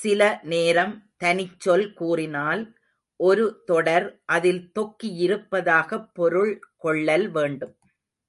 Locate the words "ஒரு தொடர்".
3.20-4.06